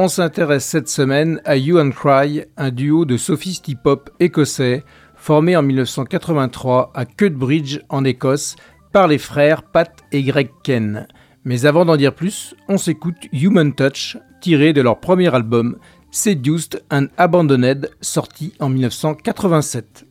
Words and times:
On 0.00 0.06
s'intéresse 0.06 0.64
cette 0.64 0.88
semaine 0.88 1.40
à 1.44 1.56
You 1.56 1.80
and 1.80 1.90
Cry, 1.90 2.44
un 2.56 2.70
duo 2.70 3.04
de 3.04 3.16
sophistes 3.16 3.66
hip-hop 3.66 4.10
écossais 4.20 4.84
formé 5.16 5.56
en 5.56 5.62
1983 5.64 6.92
à 6.94 7.04
Cuthbridge 7.04 7.80
en 7.88 8.04
Écosse 8.04 8.54
par 8.92 9.08
les 9.08 9.18
frères 9.18 9.64
Pat 9.64 9.90
et 10.12 10.22
Greg 10.22 10.50
Ken. 10.62 11.08
Mais 11.42 11.66
avant 11.66 11.84
d'en 11.84 11.96
dire 11.96 12.14
plus, 12.14 12.54
on 12.68 12.78
s'écoute 12.78 13.16
Human 13.32 13.74
Touch, 13.74 14.16
tiré 14.40 14.72
de 14.72 14.82
leur 14.82 15.00
premier 15.00 15.34
album 15.34 15.78
Seduced 16.12 16.80
and 16.92 17.06
Abandoned, 17.16 17.90
sorti 18.00 18.52
en 18.60 18.68
1987. 18.68 20.07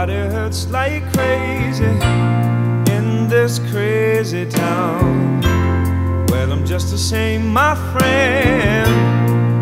Everybody 0.00 0.34
hurts 0.34 0.66
like 0.70 1.02
crazy 1.12 1.84
in 2.90 3.28
this 3.28 3.58
crazy 3.70 4.46
town. 4.48 5.42
Well, 6.28 6.52
I'm 6.52 6.64
just 6.64 6.90
the 6.90 6.96
same, 6.96 7.46
my 7.46 7.74
friend. 7.92 8.90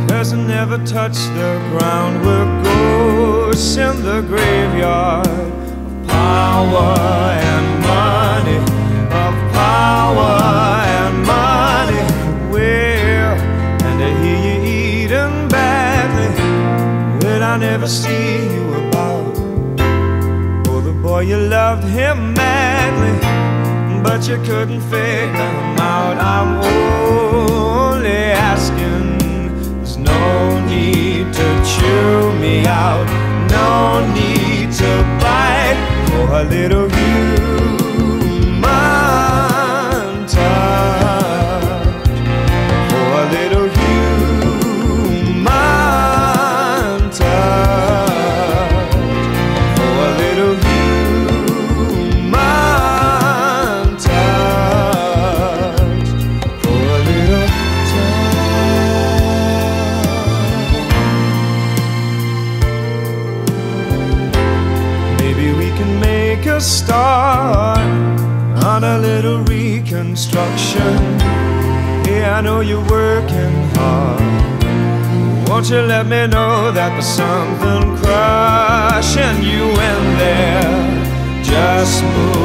Cause 0.09 0.33
I 0.33 0.37
never 0.37 0.79
touch 0.87 1.17
the 1.35 1.59
ground. 1.71 2.25
We're 2.25 2.63
ghosts 2.63 3.77
in 3.79 4.01
the 4.05 4.21
graveyard 4.29 5.27
of 5.27 6.07
power 6.07 6.95
and 7.51 7.69
money. 7.83 8.59
Of 9.25 9.35
power 9.53 10.39
and 10.99 11.17
money. 11.27 12.03
Well, 12.53 13.37
and 13.89 14.05
I 14.05 14.11
hear 14.23 14.39
you 14.47 14.59
eating 15.03 15.49
badly. 15.49 16.31
But 17.27 17.43
I 17.43 17.57
never 17.57 17.89
see 17.89 18.55
you 18.55 18.58
Boy, 21.19 21.25
you 21.25 21.37
loved 21.37 21.83
him 21.83 22.33
madly, 22.33 23.19
but 24.05 24.29
you 24.29 24.37
couldn't 24.45 24.83
figure 24.83 25.51
him 25.59 25.77
out. 25.81 26.17
I'm 26.17 26.61
only 26.63 28.31
asking. 28.51 29.19
There's 29.79 29.97
no 29.97 30.65
need 30.69 31.35
to 31.35 31.49
chew 31.73 32.33
me 32.39 32.65
out, 32.67 33.09
no 33.51 34.07
need 34.15 34.71
to 34.75 34.93
bite 35.21 35.81
for 36.09 36.35
a 36.35 36.45
little 36.45 36.89
Just 82.01 82.38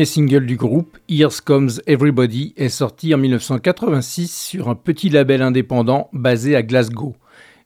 premier 0.00 0.06
single 0.06 0.46
du 0.46 0.56
groupe, 0.56 0.96
Here's 1.10 1.42
Comes 1.42 1.72
Everybody, 1.86 2.54
est 2.56 2.70
sorti 2.70 3.14
en 3.14 3.18
1986 3.18 4.34
sur 4.34 4.70
un 4.70 4.74
petit 4.74 5.10
label 5.10 5.42
indépendant 5.42 6.08
basé 6.14 6.56
à 6.56 6.62
Glasgow. 6.62 7.16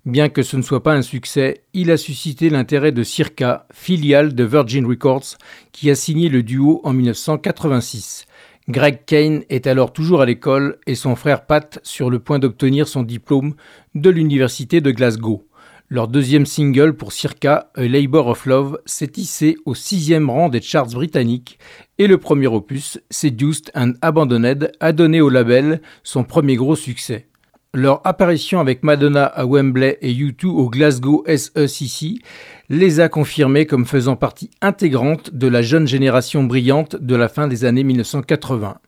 Bien 0.04 0.28
que 0.28 0.42
ce 0.42 0.56
ne 0.56 0.62
soit 0.62 0.82
pas 0.82 0.94
un 0.94 1.02
succès, 1.02 1.62
il 1.74 1.92
a 1.92 1.96
suscité 1.96 2.50
l'intérêt 2.50 2.90
de 2.90 3.04
Circa, 3.04 3.68
filiale 3.72 4.34
de 4.34 4.42
Virgin 4.42 4.84
Records, 4.84 5.36
qui 5.70 5.92
a 5.92 5.94
signé 5.94 6.28
le 6.28 6.42
duo 6.42 6.80
en 6.82 6.92
1986. 6.92 8.26
Greg 8.68 9.04
Kane 9.06 9.44
est 9.48 9.68
alors 9.68 9.92
toujours 9.92 10.20
à 10.20 10.26
l'école 10.26 10.78
et 10.88 10.96
son 10.96 11.14
frère 11.14 11.46
Pat 11.46 11.78
sur 11.84 12.10
le 12.10 12.18
point 12.18 12.40
d'obtenir 12.40 12.88
son 12.88 13.04
diplôme 13.04 13.54
de 13.94 14.10
l'université 14.10 14.80
de 14.80 14.90
Glasgow. 14.90 15.46
Leur 15.90 16.08
deuxième 16.08 16.46
single 16.46 16.94
pour 16.94 17.12
Circa, 17.12 17.70
A 17.74 17.82
Labor 17.82 18.28
of 18.28 18.46
Love, 18.46 18.78
s'est 18.86 19.12
hissé 19.16 19.56
au 19.66 19.74
sixième 19.74 20.30
rang 20.30 20.48
des 20.48 20.62
charts 20.62 20.86
britanniques 20.86 21.58
et 21.98 22.06
le 22.06 22.16
premier 22.16 22.46
opus, 22.46 22.98
Seduced 23.10 23.70
and 23.74 23.92
Abandoned, 24.00 24.72
a 24.80 24.92
donné 24.92 25.20
au 25.20 25.28
label 25.28 25.82
son 26.02 26.24
premier 26.24 26.56
gros 26.56 26.74
succès. 26.74 27.26
Leur 27.74 28.00
apparition 28.06 28.60
avec 28.60 28.82
Madonna 28.82 29.26
à 29.26 29.44
Wembley 29.44 29.98
et 30.00 30.14
U2 30.14 30.46
au 30.46 30.70
Glasgow 30.70 31.22
SECC 31.26 32.22
les 32.70 33.00
a 33.00 33.10
confirmés 33.10 33.66
comme 33.66 33.84
faisant 33.84 34.16
partie 34.16 34.50
intégrante 34.62 35.34
de 35.34 35.48
la 35.48 35.60
jeune 35.60 35.86
génération 35.86 36.44
brillante 36.44 36.96
de 36.96 37.14
la 37.14 37.28
fin 37.28 37.46
des 37.46 37.66
années 37.66 37.84
1980. 37.84 38.78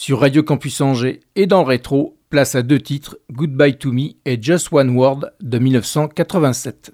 Sur 0.00 0.20
Radio 0.20 0.44
Campus 0.44 0.80
Angers 0.80 1.18
et 1.34 1.48
dans 1.48 1.62
le 1.62 1.66
rétro, 1.66 2.16
place 2.30 2.54
à 2.54 2.62
deux 2.62 2.78
titres, 2.78 3.18
Goodbye 3.32 3.78
to 3.78 3.90
Me 3.90 4.10
et 4.24 4.40
Just 4.40 4.68
One 4.70 4.96
Word 4.96 5.32
de 5.40 5.58
1987. 5.58 6.92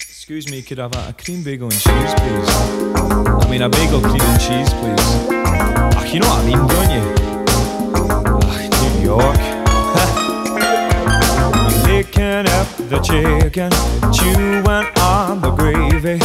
Excuse 0.00 0.50
me, 0.50 0.60
could 0.60 0.78
I 0.78 0.80
have 0.80 0.96
a 0.96 1.12
cream 1.12 1.44
bagel 1.44 1.66
and 1.66 1.70
cheese, 1.70 2.12
please? 2.16 2.50
I 3.40 3.46
mean, 3.48 3.62
a 3.62 3.68
bagel, 3.68 4.00
cream 4.00 4.20
and 4.20 4.40
cheese, 4.40 4.74
please. 4.80 5.00
Oh, 5.30 6.02
you 6.12 6.18
know 6.18 6.26
what 6.26 6.44
I? 6.44 6.56
Oh, 7.94 8.40
New 8.82 8.98
York. 9.04 9.36
picking 11.86 12.48
up 12.50 12.66
the 12.88 12.98
chicken, 12.98 13.70
chewing 14.12 14.66
on 14.98 15.40
the 15.40 15.52
gravy, 15.52 16.18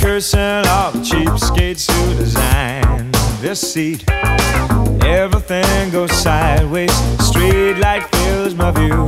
cursing 0.00 0.66
all 0.66 0.92
the 0.92 1.00
cheapskates 1.00 1.90
who 1.90 2.14
designed 2.14 3.17
this 3.40 3.60
seat. 3.60 4.04
Everything 5.04 5.90
goes 5.90 6.12
sideways, 6.12 6.92
street 7.24 7.74
light 7.74 8.04
fills 8.16 8.54
my 8.54 8.70
view. 8.70 9.06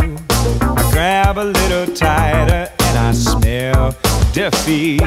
I 0.61 0.91
grab 0.93 1.39
a 1.39 1.45
little 1.45 1.95
tighter 1.95 2.71
and 2.79 2.99
I 2.99 3.13
smell 3.13 3.97
defeat. 4.33 5.03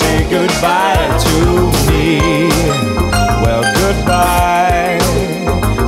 Say 0.00 0.18
goodbye 0.30 1.06
to 1.26 1.36
me. 1.88 2.48
Well, 3.42 3.62
goodbye. 3.80 4.98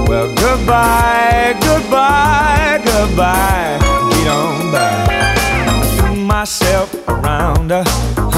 Well, 0.09 0.29
goodbye, 0.45 1.55
goodbye, 1.61 2.81
goodbye. 2.85 3.79
Get 4.11 4.29
on 4.29 4.73
by. 4.73 6.17
Myself 6.17 6.89
around 7.09 7.71
a 7.71 7.85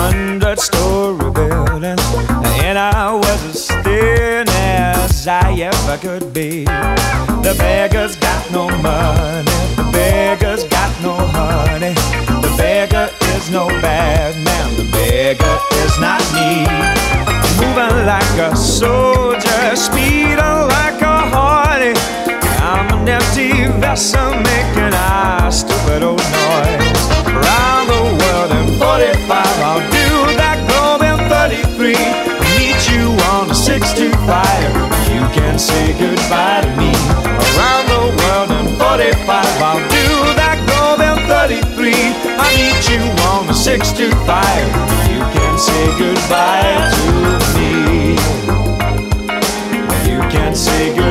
hundred 0.01 0.59
story 0.61 1.31
building, 1.33 1.99
and 2.67 2.79
I 2.79 3.15
was 3.15 3.41
as 3.53 3.67
thin 3.85 4.47
as 4.49 5.27
I 5.27 5.53
ever 5.71 5.97
could 5.99 6.33
be. 6.33 6.65
The 7.47 7.55
beggar's 7.59 8.17
got 8.17 8.51
no 8.51 8.69
money, 8.69 9.59
the 9.79 9.89
beggar's 9.93 10.65
got 10.65 10.93
no 11.03 11.15
honey. 11.15 11.95
The 12.45 12.55
beggar 12.59 12.94
is 13.45 13.51
no 13.51 13.69
bad 13.81 14.35
man, 14.45 14.77
the 14.77 14.85
beggar 14.93 15.59
is 15.85 15.99
not 15.99 16.21
me. 16.33 16.65
Moving 17.61 18.07
like 18.07 18.37
a 18.39 18.57
soldier, 18.57 19.77
speeding 19.77 20.59
like 20.77 21.01
a 21.03 21.19
horny. 21.33 21.93
I'm 22.63 22.87
an 22.95 23.09
empty 23.09 23.67
vessel 23.81 24.31
making 24.31 24.95
a 24.95 25.51
stupid 25.51 26.03
old 26.03 26.25
noise. 26.43 27.03
Around 27.27 27.85
the 27.93 28.03
world 28.21 28.51
in 28.59 28.67
45, 28.79 29.31
I'll 29.69 29.81
do 29.91 30.11
that 30.41 30.59
globe 30.69 31.03
in 31.03 31.19
33. 31.29 31.97
Meet 32.57 32.81
you 32.91 33.05
on 33.33 33.49
the 33.49 33.55
625. 33.55 34.95
You 35.13 35.25
can 35.35 35.59
say 35.59 35.94
you 42.89 43.01
on 43.31 43.47
the 43.47 43.53
625. 43.53 45.11
You 45.11 45.21
can 45.33 45.59
say 45.59 45.87
goodbye 45.99 46.91
to 46.95 47.13
me. 47.57 48.15
You 50.11 50.21
can 50.31 50.55
say 50.55 50.89
goodbye 50.89 51.04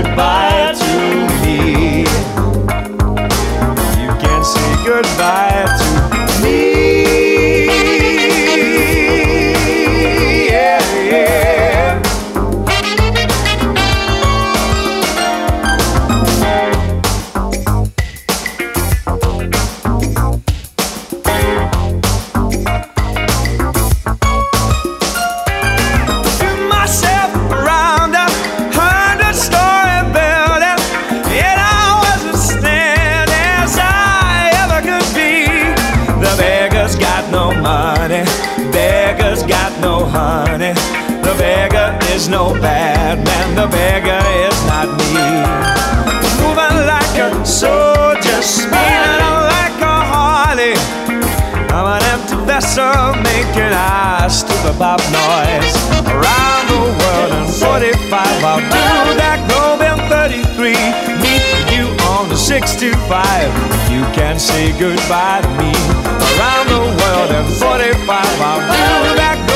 is 42.23 42.29
no 42.29 42.53
bad 42.61 43.19
man, 43.25 43.55
the 43.55 43.67
beggar 43.67 44.23
is 44.47 44.59
not 44.71 44.87
me. 45.11 45.27
Moving 46.39 46.77
like 46.87 47.15
a 47.19 47.29
soldier, 47.45 48.39
spinning 48.41 49.39
like 49.51 49.79
a 49.81 49.97
harley. 50.11 50.75
I'm 51.75 51.87
an 51.95 52.03
empty 52.13 52.37
vessel 52.47 53.11
making 53.27 53.73
a 53.75 54.29
stupid 54.29 54.75
pop 54.79 55.01
noise 55.11 55.75
around 56.07 56.63
the 56.71 56.83
world 56.99 57.31
in 57.39 57.45
45. 57.59 58.43
I'll 58.43 58.63
do 58.71 59.19
that 59.19 59.39
globe 59.49 59.83
in 59.83 59.97
33. 60.07 60.79
Meet 61.19 61.43
you 61.75 61.91
on 62.13 62.29
the 62.29 62.37
625. 62.37 63.51
You 63.91 64.03
can 64.15 64.39
say 64.39 64.71
goodbye 64.79 65.41
to 65.43 65.51
me 65.59 65.73
around 66.39 66.67
the 66.71 66.83
world 66.99 67.31
in 67.35 67.45
45. 67.59 68.07
I'll 68.07 68.63
do 68.63 69.15
that 69.19 69.52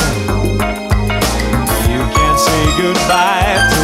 You 1.93 2.01
can't 2.11 2.39
say 2.39 2.65
goodbye 2.81 3.69
to 3.69 3.77
me. 3.77 3.82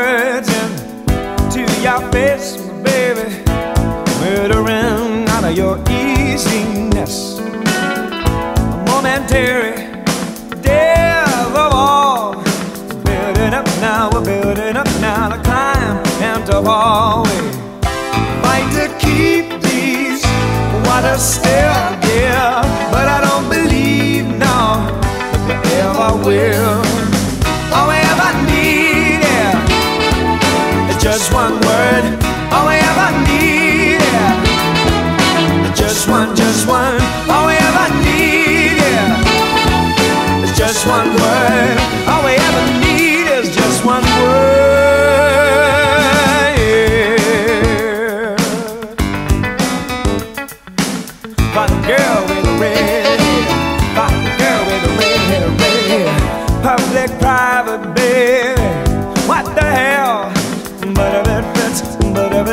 Words 0.00 0.48
into 0.62 1.62
your 1.86 2.00
face, 2.10 2.56
baby. 2.86 3.28
Murdering 4.20 5.28
out 5.28 5.44
of 5.44 5.54
your 5.56 5.76
easiness. 5.90 7.14
A 7.38 8.84
momentary 8.88 9.74
death 10.62 11.54
of 11.64 11.72
all. 11.74 12.32
Building 13.04 13.54
up 13.60 13.66
now, 13.88 14.10
we're 14.12 14.24
building 14.24 14.76
up 14.82 14.90
now 15.08 15.28
to 15.32 15.38
climb 15.48 15.96
and 16.28 16.46
to 16.46 16.56
fall. 16.62 17.26
Fight 18.42 18.68
to 18.78 18.86
keep 19.04 19.46
these 19.68 20.22
waters 20.86 21.22
still, 21.36 21.80
yeah. 22.16 22.62
But 22.94 23.06
I 23.16 23.18
don't 23.26 23.48
believe, 23.56 24.24
no, 24.46 24.58
that 25.46 25.58
we 25.64 25.72
ever 25.88 26.10
will. 26.26 26.80
All 27.76 27.86
one 31.32 31.60
word. 31.60 32.29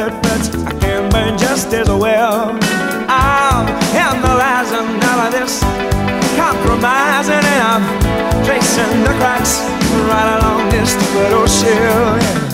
It 0.08 0.16
fits, 0.26 0.50
I 0.66 0.74
can 0.80 1.10
burn 1.12 1.38
just 1.38 1.74
as 1.74 1.90
well. 1.90 2.58
I'm 3.08 3.68
analyzing 3.94 4.90
all 5.10 5.20
of 5.28 5.32
this, 5.32 5.62
compromising, 6.36 7.46
and 7.54 7.62
I'm 7.72 7.84
tracing 8.46 9.04
the 9.04 9.14
cracks 9.20 9.62
right 10.10 10.40
along 10.40 10.70
this 10.70 10.92
little 11.14 11.48
shell. 11.48 12.18
Yeah 12.20 12.48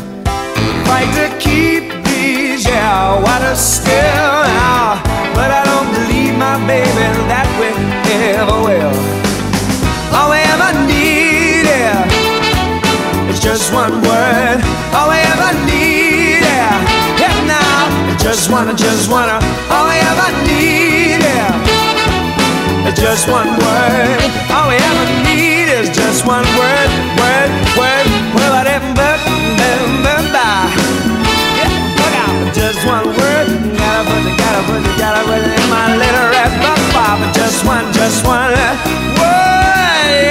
fight 0.93 1.11
to 1.17 1.27
keep 1.39 1.83
these, 2.05 2.65
yeah, 2.65 3.19
waters 3.25 3.59
still 3.59 4.35
now. 4.61 5.01
But 5.37 5.49
I 5.59 5.61
don't 5.69 5.89
believe 5.97 6.33
my 6.37 6.57
baby 6.69 7.07
that 7.31 7.47
we 7.59 7.69
ever 8.37 8.57
will. 8.67 8.95
All 10.15 10.29
we 10.33 10.39
ever 10.53 10.71
need, 10.85 11.65
yeah, 11.65 13.29
is 13.31 13.39
just 13.39 13.73
one 13.73 13.95
word. 14.05 14.59
All 14.95 15.07
we 15.09 15.19
ever 15.33 15.51
need, 15.65 15.71
yeah, 15.71 15.71
yeah, 15.71 15.82
just 18.33 18.49
wanna, 18.49 18.73
just 18.73 19.11
wanna. 19.11 19.37
All 19.69 19.85
we 19.85 19.93
ever 20.09 20.29
need, 20.49 21.21
yeah, 21.21 22.89
just 22.97 23.29
one 23.29 23.45
word. 23.45 24.21
All 24.49 24.69
we 24.73 24.77
ever 24.89 25.05
need 25.21 25.69
is 25.69 25.93
just 25.93 26.25
one 26.25 26.47
word, 26.57 26.89
word, 27.21 27.49
word, 27.77 28.05
word, 28.33 28.51
whatever, 28.57 28.89
but. 28.95 29.19
Just 32.53 32.85
one 32.85 33.05
word. 33.05 33.47
Gotta 33.77 34.03
put 34.09 34.25
it, 34.25 34.37
gotta 34.37 34.61
put 34.67 34.81
it, 34.81 34.97
gotta 34.97 35.21
put 35.25 35.41
it 35.41 35.59
in 35.59 35.69
my 35.69 35.95
little 35.95 36.29
But 37.21 37.33
just 37.35 37.65
one, 37.65 37.85
just 37.93 38.25
one 38.25 38.51
word, 38.51 38.83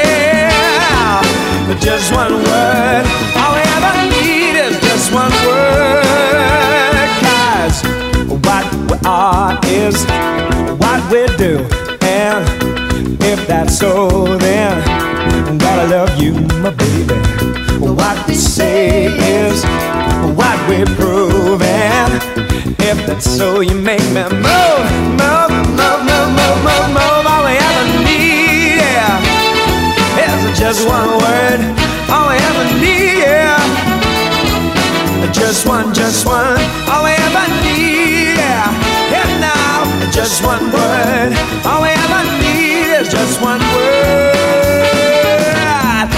yeah. 0.09 1.23
But 1.69 1.79
just 1.81 2.13
one 2.13 2.35
word. 2.35 3.05
All 3.39 3.55
we 3.55 3.63
ever 3.77 3.95
need 4.11 4.55
is 4.59 4.75
just 4.81 5.13
one 5.13 5.31
word. 5.47 5.62
Are 9.05 9.59
is 9.67 10.05
what 10.79 11.01
we 11.11 11.27
do. 11.37 11.67
And 12.03 12.45
if 13.23 13.47
that's 13.47 13.79
so, 13.79 14.37
then 14.39 15.59
gotta 15.59 15.89
love 15.89 16.21
you, 16.21 16.33
my 16.63 16.71
baby. 16.71 17.15
What 17.79 18.29
we 18.29 18.35
say 18.35 19.07
is 19.07 19.65
what 20.37 20.59
we 20.69 20.85
prove, 20.95 21.63
and 21.63 22.13
if 22.81 23.07
that's 23.07 23.29
so, 23.29 23.61
you 23.61 23.75
make 23.75 24.03
me 24.11 24.23
move, 24.23 24.87
move, 25.19 25.51
move, 25.79 26.03
move, 26.09 26.31
move, 26.39 26.59
move, 26.67 26.89
move. 26.97 27.25
All 27.27 27.45
we 27.45 27.57
ever 27.59 27.87
need, 28.05 28.77
yeah, 28.79 29.21
is 30.25 30.59
just 30.59 30.87
one 30.87 31.19
word. 31.19 31.61
All 32.11 32.29
we 32.29 32.37
ever 32.37 32.65
need, 32.81 33.19
yeah, 33.19 33.59
just 35.33 35.67
one, 35.67 35.93
just 35.93 36.27
one. 36.27 36.82
Just 40.33 40.45
one 40.49 40.65
word. 40.73 41.33
All 41.69 41.83
we 41.85 41.93
ever 41.93 42.25
need 42.41 42.89
is 42.97 43.09
just 43.13 43.37
one 43.43 43.61
word. 43.61 44.33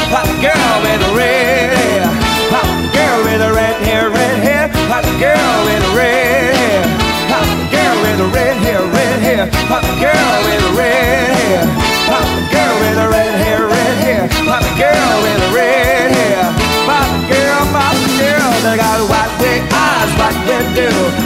Pop 0.07 0.31
girl 0.39 0.75
with 0.87 1.03
a 1.03 1.13
red 1.19 1.75
hair, 1.75 2.07
pop 2.47 2.71
girl 2.95 3.19
with 3.27 3.43
a 3.43 3.51
red 3.51 3.75
hair, 3.83 4.11
red 4.11 4.39
hair, 4.39 4.71
pop 4.87 5.03
girl 5.19 5.57
with 5.67 5.83
a 5.83 5.93
red 5.99 6.55
hair, 6.55 6.87
pop 7.27 7.51
girl 7.75 7.97
with 8.07 8.21
a 8.23 8.29
red 8.31 8.57
hair, 8.63 8.87
red 8.87 9.19
hair, 9.19 9.51
pop 9.67 9.83
girl 9.99 10.31
with 10.47 10.63
a 10.63 10.73
red 10.79 11.35
hair, 11.35 11.67
pop 12.07 12.31
girl 12.55 12.75
with 12.87 12.99
a 13.03 13.09
red 13.11 13.35
hair, 13.43 13.67
red 13.67 13.97
hair, 13.99 14.29
pop 14.47 14.63
girl 14.79 15.15
with 15.27 15.43
a 15.43 15.51
red 15.51 16.15
hair, 16.15 16.55
pop 16.87 17.11
girl, 17.27 17.67
pop 17.75 17.99
girl, 18.15 18.51
they 18.63 18.77
got 18.79 19.03
white 19.11 19.35
big 19.43 19.63
eyes, 19.75 20.11
what 20.23 20.39
we 20.47 20.55
do, 20.79 21.24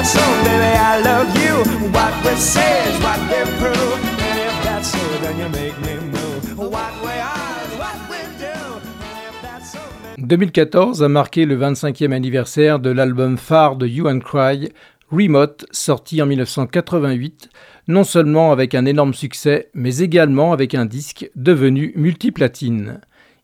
that's 0.00 0.12
so, 0.12 0.20
baby, 0.44 0.78
I 0.78 1.02
love 1.02 1.36
you. 1.36 1.56
What 1.92 2.14
we 2.24 2.34
say 2.36 2.88
is 2.88 2.98
what 3.02 3.20
we 3.28 3.40
prove, 3.58 4.00
and 4.30 4.38
if 4.38 4.64
that's 4.64 4.92
so, 4.92 4.98
then 5.20 5.38
you 5.38 5.48
make 5.50 5.78
me 5.80 6.00
move. 6.06 6.56
What 6.56 6.92
we 7.02 7.12
are 7.20 7.64
is 7.66 7.78
what 7.78 7.98
we 8.08 8.20
do, 8.38 8.80
and 9.02 9.18
if 9.28 9.42
that's 9.42 9.72
so, 9.72 9.78
then 10.16 10.26
2014 10.26 11.02
a 11.02 11.08
marqué 11.08 11.44
le 11.44 11.56
25e 11.56 12.12
anniversaire 12.12 12.78
de 12.78 12.90
l'album 12.90 13.36
phare 13.36 13.76
de 13.76 13.86
You 13.86 14.08
and 14.08 14.20
Cry, 14.20 14.70
Remote, 15.10 15.66
sorti 15.70 16.22
en 16.22 16.26
1988, 16.26 17.50
non 17.88 18.04
seulement 18.04 18.52
avec 18.52 18.74
un 18.74 18.86
énorme 18.86 19.12
succès, 19.12 19.68
mais 19.74 19.98
également 19.98 20.52
avec 20.52 20.74
un 20.74 20.86
disque 20.86 21.30
devenu 21.34 21.92
multiplatine. 21.96 23.00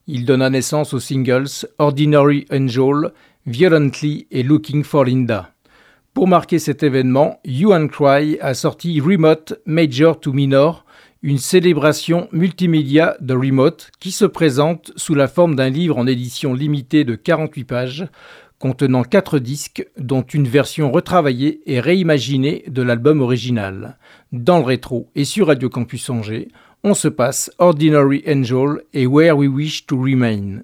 Il 0.07 0.25
donna 0.25 0.49
naissance 0.49 0.95
aux 0.95 1.01
singles 1.01 1.67
Ordinary 1.79 2.47
Angel, 2.51 3.11
Violently 3.45 4.27
et 4.31 4.43
Looking 4.43 4.85
for 4.85 5.05
Linda. 5.05 5.51
Pour 6.17 6.29
marquer 6.29 6.59
cet 6.59 6.83
événement, 6.83 7.41
You 7.45 7.75
and 7.75 7.89
Cry 7.89 8.39
a 8.41 8.55
sorti 8.55 9.03
Remote 9.03 9.61
Major 9.67 10.19
to 10.19 10.33
Minor, 10.33 10.87
une 11.23 11.37
célébration 11.37 12.27
multimédia 12.33 13.19
de 13.21 13.35
Remote 13.35 13.91
qui 14.01 14.13
se 14.13 14.25
présente 14.25 14.93
sous 14.97 15.15
la 15.15 15.29
forme 15.29 15.57
d'un 15.57 15.69
livre 15.69 15.99
en 15.99 16.07
édition 16.07 16.55
limitée 16.55 17.05
de 17.05 17.17
48 17.17 17.65
pages 17.65 18.09
contenant 18.59 19.03
4 19.03 19.39
disques 19.39 19.87
dont 19.99 20.23
une 20.23 20.49
version 20.49 20.91
retravaillée 20.91 21.61
et 21.67 21.81
réimaginée 21.81 22.65
de 22.67 22.81
l'album 22.81 23.21
original. 23.21 23.99
Dans 24.33 24.61
le 24.61 24.65
rétro 24.65 25.11
et 25.17 25.27
sur 25.27 25.49
Radio 25.49 25.69
Campus 25.69 26.09
Angers, 26.09 26.49
on 26.83 26.95
se 26.95 27.09
passe 27.09 27.51
Ordinary 27.59 28.25
Angel 28.27 28.81
et 28.95 29.07
Where 29.07 29.37
We 29.37 29.51
Wish 29.51 29.85
to 29.85 30.01
Remain. 30.01 30.63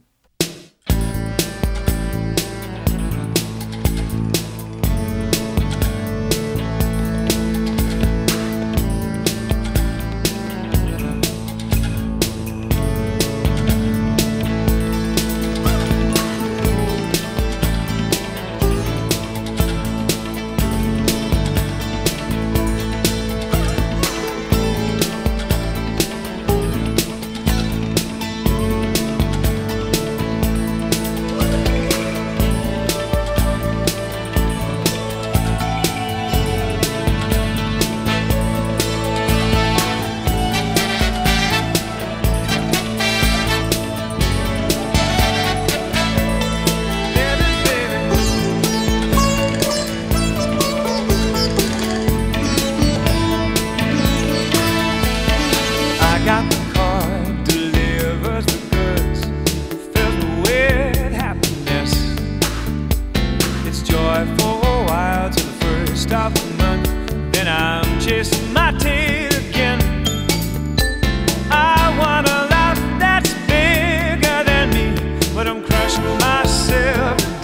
but 75.42 75.50
I'm 75.50 75.60
crushing 75.60 76.04
myself. 76.18 77.41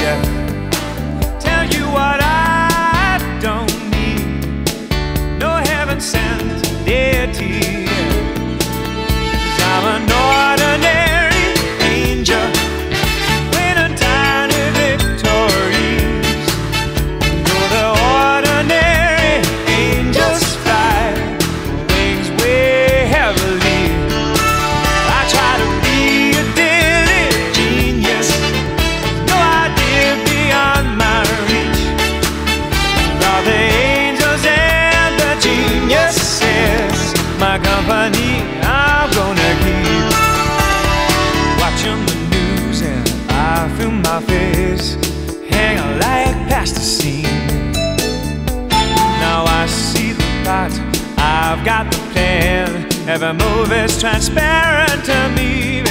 Every 53.09 53.33
move 53.33 53.73
is 53.73 53.99
transparent 53.99 55.03
to 55.07 55.33
me. 55.35 55.88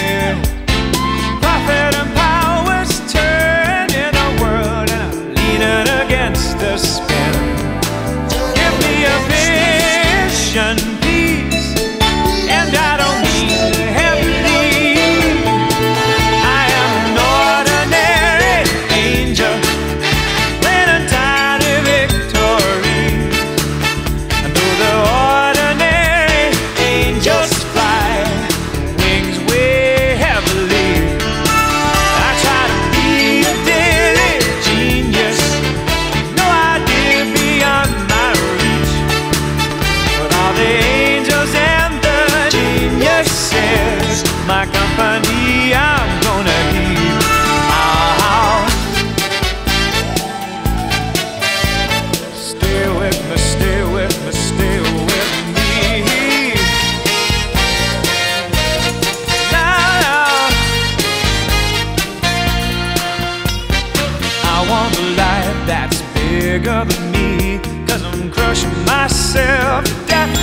cause 67.88 68.04
I'm 68.04 68.32
crushing 68.32 68.76
myself 68.86 69.86
to 69.86 69.94
death. 70.06 70.34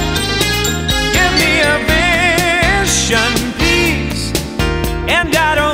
Give 1.17 1.33
me 1.43 1.53
a 1.73 1.77
vision, 1.91 3.33
please, 3.59 4.33
and 5.09 5.35
I 5.35 5.55
don't. 5.55 5.74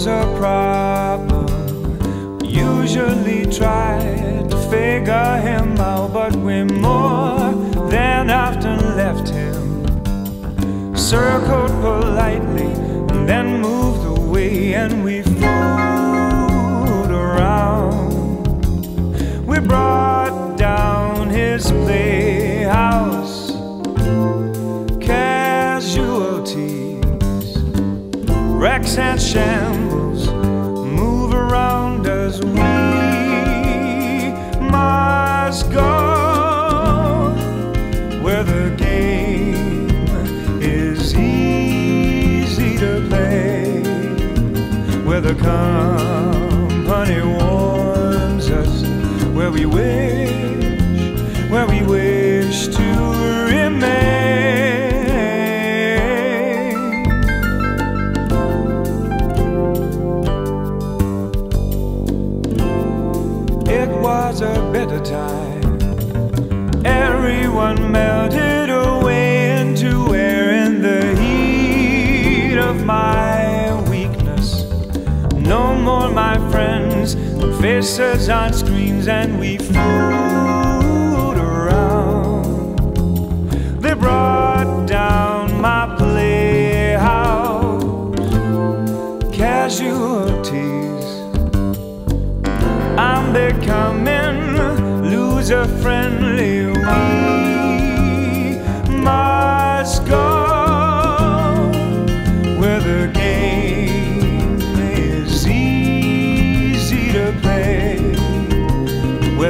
was 0.00 0.06
a 0.06 0.24
problem. 0.38 1.46
Usually 2.42 3.44
tried 3.44 4.48
to 4.50 4.56
figure 4.70 5.36
him 5.42 5.76
out, 5.78 6.12
but 6.14 6.34
we 6.36 6.64
more 6.64 7.52
than 7.90 8.30
often 8.30 8.96
left 8.96 9.28
him. 9.28 9.84
Circled 10.96 11.70
politely 11.82 12.72
and 13.10 13.28
then 13.28 13.60
moved 13.60 14.18
away, 14.18 14.72
and 14.74 15.04
we 15.04 15.20
fooled 15.22 17.10
around. 17.10 18.46
We 19.46 19.58
brought 19.58 20.56
down 20.56 21.28
his 21.28 21.70
playhouse. 21.70 23.50
Casualties, 24.98 26.46
wrecks 28.62 28.96
and 28.96 29.20
shams. 29.20 29.69
the 45.20 45.34
company 45.34 47.20
warms 47.22 48.48
us, 48.50 48.82
where 49.34 49.50
we 49.50 49.66
wish, 49.66 51.50
where 51.50 51.66
we 51.66 51.82
wish 51.82 52.68
to 52.68 52.82
remain. 53.46 53.90
It 63.68 63.88
was 64.00 64.40
a 64.40 64.70
better 64.72 65.00
time, 65.00 66.86
everyone 66.86 67.92
melted. 67.92 68.59
more, 75.80 76.10
my 76.10 76.36
friends, 76.50 77.14
than 77.14 77.60
faces 77.60 78.28
on 78.28 78.52
screens, 78.52 79.08
and 79.08 79.38
we 79.40 79.58
fool. 79.58 80.29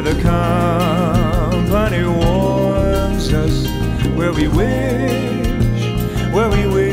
Where 0.03 0.15
the 0.15 0.23
company 0.23 2.05
warms 2.05 3.33
us, 3.35 3.67
where 4.17 4.33
we 4.33 4.49
wish, 4.49 6.33
where 6.33 6.49
we 6.49 6.67
wish 6.67 6.90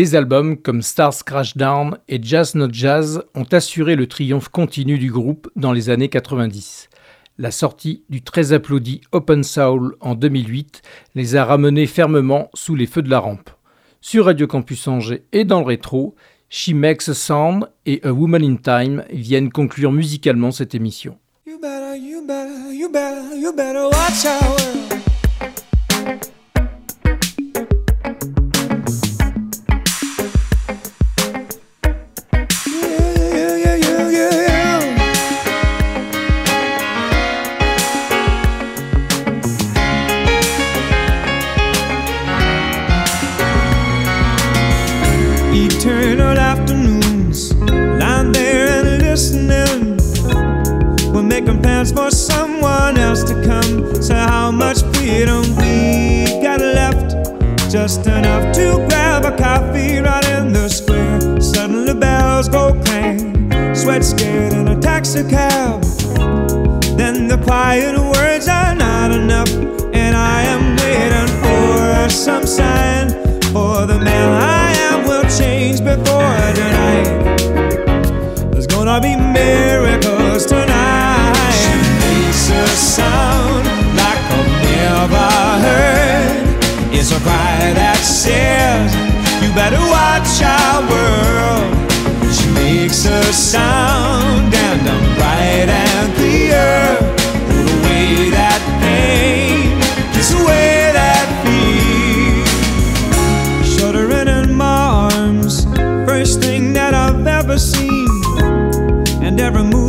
Des 0.00 0.14
albums 0.14 0.56
comme 0.56 0.80
Stars 0.80 1.26
Crash 1.26 1.58
Down 1.58 1.98
et 2.08 2.20
Jazz 2.22 2.54
Not 2.54 2.72
Jazz 2.72 3.22
ont 3.34 3.44
assuré 3.52 3.96
le 3.96 4.06
triomphe 4.06 4.48
continu 4.48 4.96
du 4.96 5.12
groupe 5.12 5.50
dans 5.56 5.74
les 5.74 5.90
années 5.90 6.08
90. 6.08 6.88
La 7.36 7.50
sortie 7.50 8.02
du 8.08 8.22
très 8.22 8.54
applaudi 8.54 9.02
Open 9.12 9.44
Soul 9.44 9.96
en 10.00 10.14
2008 10.14 10.80
les 11.14 11.36
a 11.36 11.44
ramenés 11.44 11.86
fermement 11.86 12.48
sous 12.54 12.74
les 12.74 12.86
feux 12.86 13.02
de 13.02 13.10
la 13.10 13.18
rampe. 13.18 13.50
Sur 14.00 14.24
Radio 14.24 14.46
Campus 14.46 14.88
Angers 14.88 15.24
et 15.32 15.44
dans 15.44 15.60
le 15.60 15.66
rétro, 15.66 16.14
She 16.48 16.70
Makes 16.70 17.10
a 17.10 17.14
Sound 17.14 17.68
et 17.84 18.00
A 18.02 18.14
Woman 18.14 18.42
in 18.42 18.56
Time 18.56 19.04
viennent 19.10 19.52
conclure 19.52 19.92
musicalement 19.92 20.50
cette 20.50 20.74
émission. 20.74 21.18
You 21.46 21.60
better, 21.60 21.98
you 21.98 22.26
better, 22.26 22.74
you 22.74 22.88
better, 22.90 23.90
in 65.14 65.26
a 65.26 65.30
cab. 65.30 65.82
Then 66.96 67.26
the 67.26 67.38
quiet 67.42 67.98
words 67.98 68.46
are 68.48 68.74
not 68.74 69.10
enough, 69.10 69.50
and 69.92 70.14
I 70.14 70.42
am 70.42 70.76
waiting 70.76 71.30
for 71.42 72.10
some 72.10 72.46
sign. 72.46 73.08
For 73.52 73.86
the 73.86 73.98
man 73.98 74.28
I 74.40 74.72
am 74.88 75.08
will 75.08 75.24
change 75.24 75.82
before 75.82 76.52
tonight. 76.60 77.06
There's 78.52 78.66
gonna 78.66 79.00
be 79.00 79.16
miracles 79.16 80.46
tonight. 80.46 81.54
She 81.58 81.72
makes 82.02 82.50
a 82.50 82.66
sound 82.68 83.64
like 83.96 84.22
I've 84.38 84.52
never 84.70 85.28
heard. 85.66 86.94
It's 86.94 87.10
a 87.10 87.20
cry 87.20 87.72
that 87.74 87.96
says, 87.96 88.94
You 89.42 89.52
better 89.54 89.80
watch. 89.90 90.28
She 90.28 90.44
makes 92.90 93.06
a 93.06 93.32
sound 93.32 94.52
and 94.52 94.88
I'm 94.88 95.14
bright 95.16 95.68
and 95.68 96.14
clear. 96.16 96.98
Put 97.46 97.66
away 97.78 98.30
that 98.30 98.60
pain, 98.82 99.80
kiss 100.12 100.32
away 100.34 100.90
that 100.98 101.26
fear. 101.44 102.44
Shuddering 103.64 104.26
in 104.26 104.56
my 104.56 105.08
arms, 105.12 105.66
first 106.04 106.40
thing 106.40 106.72
that 106.72 106.92
I've 106.92 107.24
ever 107.24 107.58
seen. 107.58 108.08
And 109.22 109.40
every 109.40 109.62
move 109.62 109.79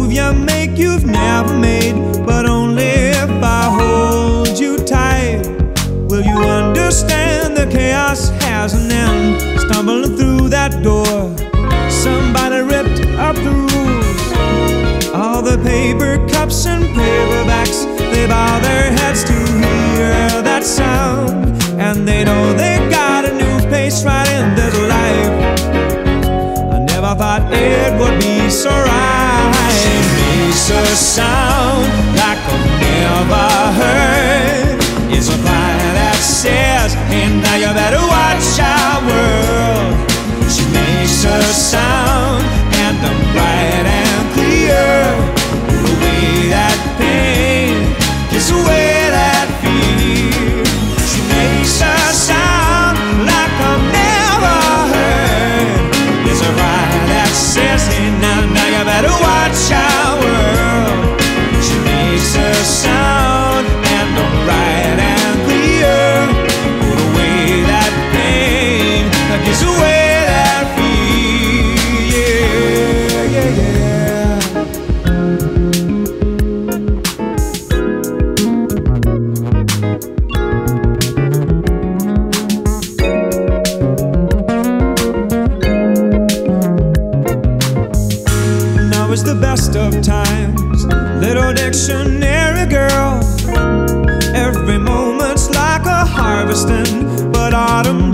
paper 15.64 16.18
cups 16.28 16.66
and 16.66 16.84
paperbacks, 16.96 17.86
they 18.14 18.28
bow 18.28 18.60
their 18.60 18.92
heads 18.92 19.24
to 19.24 19.34
hear 19.34 20.42
that 20.42 20.64
sound. 20.64 21.30
And 21.80 22.08
they 22.08 22.24
know 22.24 22.54
they 22.54 22.78
got 22.90 23.26
a 23.26 23.34
new 23.34 23.70
pace 23.70 24.04
right 24.04 24.30
in 24.30 24.56
this 24.56 24.76
life. 24.96 25.34
I 26.76 26.80
never 26.80 27.14
thought 27.16 27.44
it 27.52 27.92
would 28.00 28.18
be 28.20 28.50
so 28.50 28.70
right. 28.70 29.52
It 29.94 30.06
makes 30.18 30.70
a 30.70 30.86
sound 30.96 31.88
like 32.20 32.42
I've 32.54 32.68
never 32.82 33.48
heard. 33.80 34.78
It's 35.16 35.30
a 35.30 35.38
cry 35.44 35.78
that 35.98 36.18
says, 36.18 36.96
and 37.10 37.42
now 37.44 37.56
you 37.56 37.72
better 37.74 38.01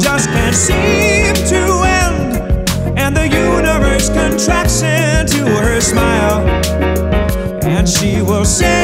just 0.08 0.30
can't 0.30 0.56
seem 0.56 1.34
to 1.54 1.64
end. 1.84 2.70
And 2.98 3.14
the 3.16 3.28
universe 3.28 4.10
contracts 4.10 4.82
into 4.82 5.44
her 5.46 5.82
smile. 5.82 6.40
And 7.64 7.88
she 7.88 8.22
will 8.22 8.46
sing 8.46 8.77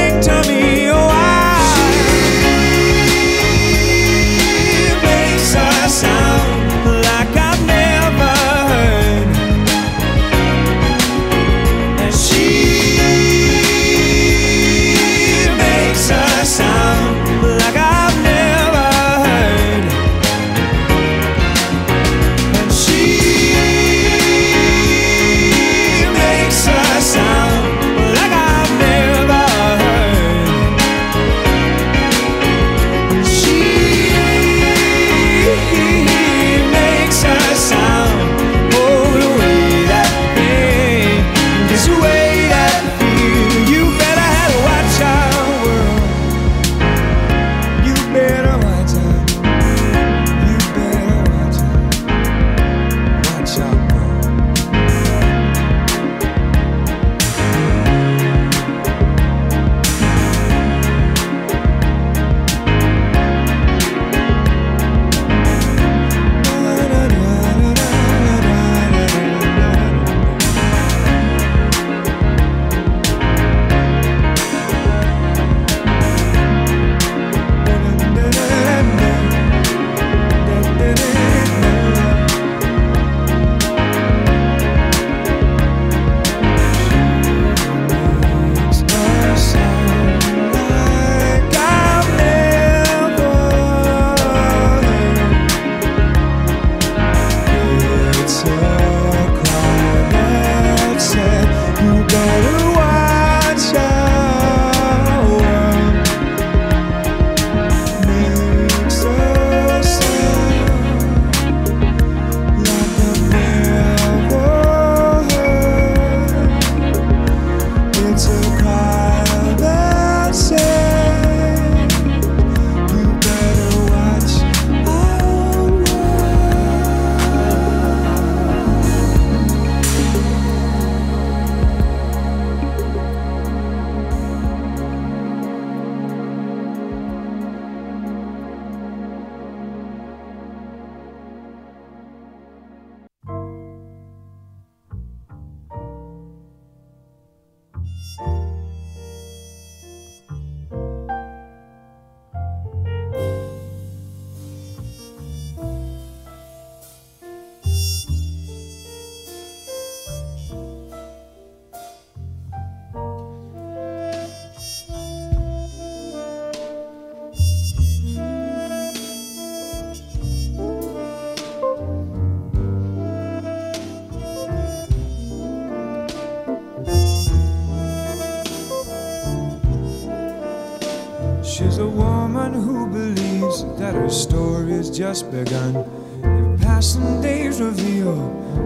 just 185.13 185.31
begun. 185.31 185.75
If 186.23 186.61
passing 186.61 187.21
days 187.21 187.59
reveal 187.61 188.17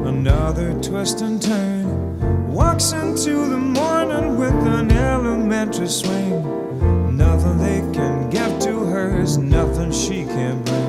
another 0.06 0.74
twist 0.82 1.22
and 1.22 1.42
turn, 1.42 2.52
walks 2.52 2.92
into 2.92 3.48
the 3.48 3.58
morning 3.58 4.38
with 4.38 4.54
an 4.54 4.92
elementary 4.92 5.88
swing. 5.88 7.18
Nothing 7.18 7.58
they 7.58 7.80
can 7.98 8.30
give 8.30 8.60
to 8.60 8.86
her 8.86 9.20
is 9.20 9.38
nothing 9.38 9.92
she 9.92 10.24
can 10.24 10.64
bring. 10.64 10.87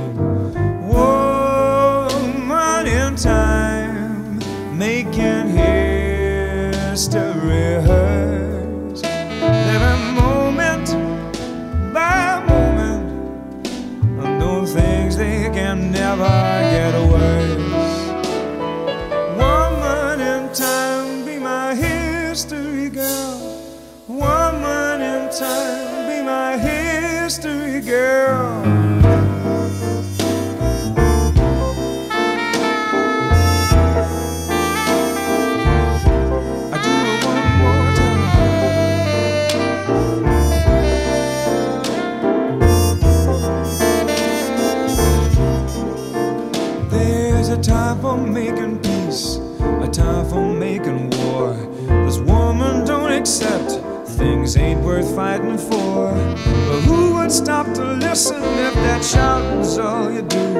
Worth 54.98 55.14
fighting 55.14 55.58
for. 55.58 56.12
But 56.12 56.80
who 56.82 57.14
would 57.14 57.30
stop 57.30 57.66
to 57.74 57.84
listen 57.94 58.42
if 58.42 58.74
that 58.74 59.04
shouting's 59.04 59.78
all 59.78 60.10
you 60.10 60.22
do? 60.22 60.54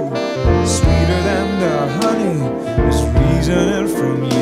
Sweeter 0.67 1.21
than 1.29 1.61
the 1.61 1.77
honey 2.01 2.39
is 2.89 3.03
reasoning 3.17 3.89
from 3.89 4.25
you. 4.25 4.38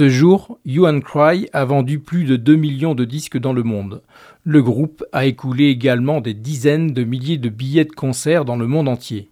Ce 0.00 0.08
jour, 0.08 0.58
You 0.64 0.86
and 0.86 1.00
Cry 1.00 1.46
a 1.52 1.66
vendu 1.66 1.98
plus 1.98 2.24
de 2.24 2.36
2 2.36 2.56
millions 2.56 2.94
de 2.94 3.04
disques 3.04 3.36
dans 3.36 3.52
le 3.52 3.62
monde. 3.62 4.00
Le 4.44 4.62
groupe 4.62 5.04
a 5.12 5.26
écoulé 5.26 5.66
également 5.66 6.22
des 6.22 6.32
dizaines 6.32 6.94
de 6.94 7.04
milliers 7.04 7.36
de 7.36 7.50
billets 7.50 7.84
de 7.84 7.92
concert 7.92 8.46
dans 8.46 8.56
le 8.56 8.66
monde 8.66 8.88
entier. 8.88 9.28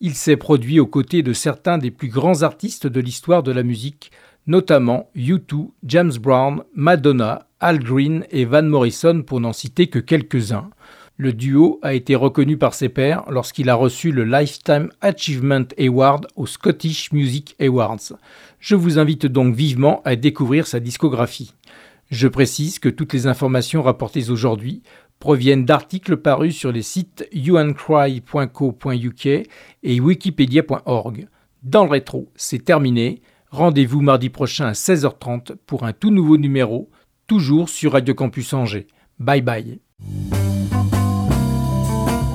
Il 0.00 0.14
s'est 0.14 0.36
produit 0.36 0.78
aux 0.78 0.86
côtés 0.86 1.24
de 1.24 1.32
certains 1.32 1.76
des 1.76 1.90
plus 1.90 2.06
grands 2.06 2.42
artistes 2.42 2.86
de 2.86 3.00
l'histoire 3.00 3.42
de 3.42 3.50
la 3.50 3.64
musique, 3.64 4.12
notamment 4.46 5.10
U2, 5.16 5.70
James 5.82 6.12
Brown, 6.20 6.62
Madonna, 6.76 7.48
Al 7.58 7.80
Green 7.80 8.26
et 8.30 8.44
Van 8.44 8.62
Morrison 8.62 9.24
pour 9.26 9.40
n'en 9.40 9.52
citer 9.52 9.88
que 9.88 9.98
quelques-uns. 9.98 10.70
Le 11.18 11.32
duo 11.32 11.78
a 11.82 11.94
été 11.94 12.14
reconnu 12.14 12.58
par 12.58 12.74
ses 12.74 12.90
pairs 12.90 13.24
lorsqu'il 13.30 13.70
a 13.70 13.74
reçu 13.74 14.12
le 14.12 14.24
Lifetime 14.24 14.90
Achievement 15.00 15.64
Award 15.78 16.26
aux 16.36 16.46
Scottish 16.46 17.10
Music 17.12 17.56
Awards. 17.58 18.12
Je 18.60 18.74
vous 18.74 18.98
invite 18.98 19.24
donc 19.24 19.54
vivement 19.54 20.02
à 20.04 20.14
découvrir 20.14 20.66
sa 20.66 20.78
discographie. 20.78 21.54
Je 22.10 22.28
précise 22.28 22.78
que 22.78 22.90
toutes 22.90 23.14
les 23.14 23.26
informations 23.26 23.82
rapportées 23.82 24.28
aujourd'hui 24.28 24.82
proviennent 25.18 25.64
d'articles 25.64 26.18
parus 26.18 26.54
sur 26.54 26.70
les 26.70 26.82
sites 26.82 27.26
youandcry.co.uk 27.32 29.26
et 29.26 30.00
wikipedia.org. 30.00 31.28
Dans 31.62 31.84
le 31.84 31.90
rétro, 31.90 32.30
c'est 32.36 32.64
terminé. 32.64 33.22
Rendez-vous 33.50 34.02
mardi 34.02 34.28
prochain 34.28 34.66
à 34.66 34.72
16h30 34.72 35.56
pour 35.66 35.84
un 35.84 35.94
tout 35.94 36.10
nouveau 36.10 36.36
numéro, 36.36 36.90
toujours 37.26 37.70
sur 37.70 37.92
Radio 37.92 38.14
Campus 38.14 38.52
Angers. 38.52 38.86
Bye 39.18 39.40
bye. 39.40 39.80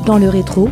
Dans 0.05 0.17
le 0.17 0.29
rétro, 0.29 0.69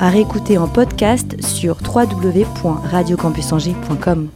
à 0.00 0.08
réécouter 0.08 0.56
en 0.58 0.68
podcast 0.68 1.36
sur 1.44 1.76
www.radiocampusangers.com. 1.84 4.28